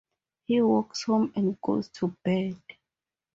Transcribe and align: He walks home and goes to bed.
He 0.45 0.59
walks 0.63 1.03
home 1.03 1.31
and 1.35 1.61
goes 1.61 1.87
to 1.89 2.07
bed. 2.25 2.59